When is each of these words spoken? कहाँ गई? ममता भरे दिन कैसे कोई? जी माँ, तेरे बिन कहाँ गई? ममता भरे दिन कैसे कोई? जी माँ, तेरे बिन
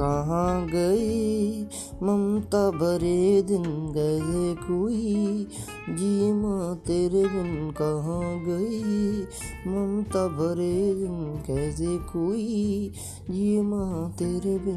कहाँ 0.00 0.66
गई? 0.66 1.62
ममता 2.02 2.70
भरे 2.70 3.42
दिन 3.42 3.62
कैसे 3.94 4.54
कोई? 4.54 5.46
जी 5.90 6.32
माँ, 6.32 6.76
तेरे 6.76 7.24
बिन 7.24 7.70
कहाँ 7.70 8.38
गई? 8.44 9.22
ममता 9.70 10.28
भरे 10.28 10.94
दिन 10.94 11.42
कैसे 11.46 11.98
कोई? 11.98 12.92
जी 13.30 13.60
माँ, 13.60 14.10
तेरे 14.18 14.58
बिन 14.58 14.76